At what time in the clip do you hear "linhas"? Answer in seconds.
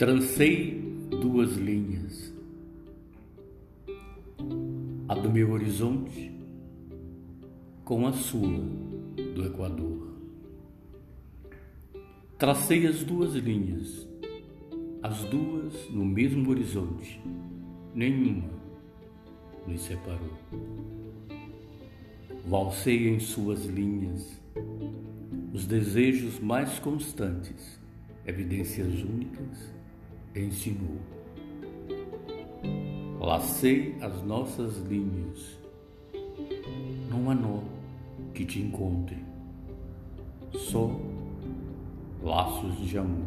1.58-2.32, 13.34-14.08, 23.66-24.40, 34.78-35.58